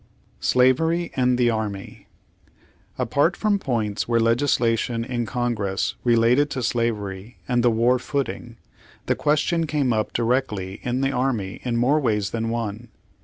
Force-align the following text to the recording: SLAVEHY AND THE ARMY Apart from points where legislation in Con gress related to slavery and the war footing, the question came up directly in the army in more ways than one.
SLAVEHY 0.39 1.11
AND 1.15 1.37
THE 1.37 1.51
ARMY 1.51 2.07
Apart 2.97 3.37
from 3.37 3.59
points 3.59 4.07
where 4.07 4.19
legislation 4.19 5.05
in 5.05 5.27
Con 5.27 5.53
gress 5.53 5.93
related 6.03 6.49
to 6.49 6.63
slavery 6.63 7.37
and 7.47 7.61
the 7.63 7.69
war 7.69 7.99
footing, 7.99 8.57
the 9.05 9.13
question 9.13 9.67
came 9.67 9.93
up 9.93 10.11
directly 10.11 10.79
in 10.81 11.01
the 11.01 11.11
army 11.11 11.59
in 11.63 11.77
more 11.77 11.99
ways 11.99 12.31
than 12.31 12.49
one. 12.49 12.89